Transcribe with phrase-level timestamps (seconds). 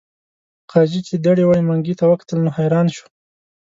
[0.71, 3.05] قاضي چې دړې وړې منګي ته وکتل نو حیران شو.